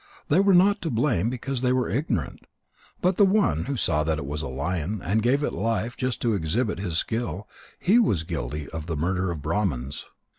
They 0.29 0.39
were 0.39 0.55
not 0.55 0.81
to 0.81 0.89
blame 0.89 1.29
because 1.29 1.61
they 1.61 1.71
were 1.71 1.87
ignorant. 1.87 2.45
But 3.01 3.17
the 3.17 3.23
one 3.23 3.65
who 3.65 3.77
saw 3.77 4.03
that 4.03 4.17
it 4.17 4.25
was 4.25 4.41
a 4.41 4.47
lion 4.47 4.99
and 4.99 5.21
gave 5.21 5.43
it 5.43 5.53
life 5.53 5.95
just 5.95 6.19
to 6.23 6.33
exhibit 6.33 6.79
his 6.79 6.97
skill, 6.97 7.47
he 7.77 7.99
was 7.99 8.23
guilty 8.23 8.67
of 8.71 8.87
the 8.87 8.97
murder 8.97 9.29
of 9.29 9.43
Brahmans." 9.43 10.05